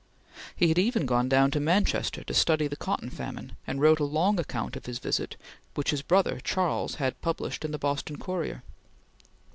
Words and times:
He 0.55 0.69
had 0.69 0.79
even 0.79 1.05
gone 1.05 1.29
down 1.29 1.51
to 1.51 1.59
Manchester 1.59 2.23
to 2.23 2.33
study 2.33 2.65
the 2.67 2.75
cotton 2.75 3.11
famine, 3.11 3.55
and 3.67 3.79
wrote 3.79 3.99
a 3.99 4.03
long 4.03 4.39
account 4.39 4.75
of 4.75 4.87
his 4.87 4.97
visit 4.97 5.35
which 5.75 5.91
his 5.91 6.01
brother 6.01 6.39
Charles 6.43 6.95
had 6.95 7.21
published 7.21 7.63
in 7.63 7.69
the 7.69 7.77
Boston 7.77 8.17
Courier. 8.17 8.63